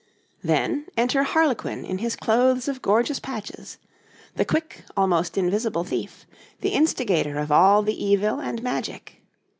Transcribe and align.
Then, 0.43 0.87
enter 0.97 1.21
Harlequin 1.21 1.85
in 1.85 1.99
his 1.99 2.15
clothes 2.15 2.67
of 2.67 2.81
gorgeous 2.81 3.19
patches; 3.19 3.77
the 4.35 4.43
quick, 4.45 4.83
almost 4.97 5.37
invisible 5.37 5.83
thief, 5.83 6.25
the 6.61 6.69
instigator 6.69 7.37
of 7.37 7.51
all 7.51 7.83
the 7.83 8.03
evil 8.03 8.39
and 8.39 8.63
magic. 8.63 9.21